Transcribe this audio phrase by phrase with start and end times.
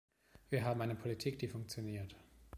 [0.49, 2.15] Wir haben eine Politik, die funktioniert.